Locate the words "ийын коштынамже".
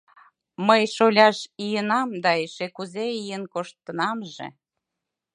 3.21-4.47